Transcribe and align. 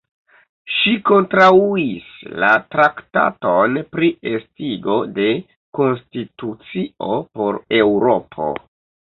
Ŝi 0.75 0.91
kontraŭis 1.09 2.07
la 2.43 2.49
Traktaton 2.75 3.77
pri 3.97 4.09
Estigo 4.33 4.97
de 5.19 5.29
Konstitucio 5.81 7.21
por 7.37 7.63
Eŭropo. 7.85 8.51